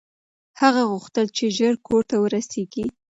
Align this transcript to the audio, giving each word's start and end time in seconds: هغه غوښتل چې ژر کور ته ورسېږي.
هغه 0.61 0.81
غوښتل 0.91 1.25
چې 1.37 1.45
ژر 1.57 1.73
کور 1.87 2.03
ته 2.09 2.15
ورسېږي. 2.19 2.85